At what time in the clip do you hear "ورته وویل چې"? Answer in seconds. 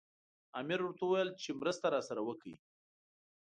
0.83-1.49